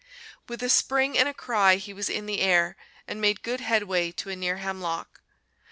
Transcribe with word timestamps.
With 0.49 0.63
a 0.63 0.69
spring 0.69 1.15
and 1.15 1.29
a 1.29 1.31
cry 1.35 1.75
he 1.75 1.93
was 1.93 2.09
in 2.09 2.25
the 2.25 2.39
air, 2.39 2.75
and 3.07 3.21
made 3.21 3.43
good 3.43 3.59
headway 3.61 4.11
to 4.13 4.31
a 4.31 4.35
near 4.35 4.57
hemlock. 4.57 5.21